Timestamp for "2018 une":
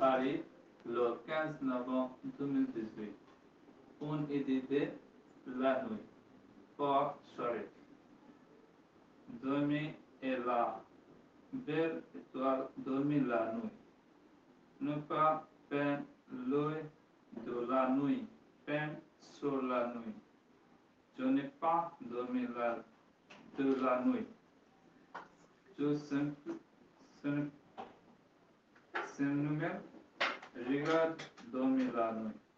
2.38-4.26